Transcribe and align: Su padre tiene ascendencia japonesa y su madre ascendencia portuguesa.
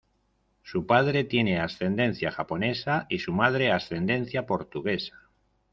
Su 0.63 0.87
padre 0.87 1.25
tiene 1.25 1.59
ascendencia 1.59 2.31
japonesa 2.31 3.05
y 3.07 3.19
su 3.19 3.33
madre 3.33 3.71
ascendencia 3.71 4.47
portuguesa. 4.47 5.29